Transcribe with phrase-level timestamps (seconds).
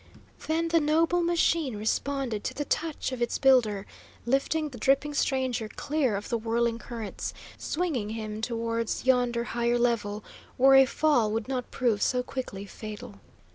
[0.47, 3.85] Then the noble machine responded to the touch of its builder,
[4.25, 9.77] lifting the dripping stranger clear of the whirling currents, swinging him away towards yonder higher
[9.77, 10.23] level,
[10.57, 13.19] where a fall would not prove so quickly fatal.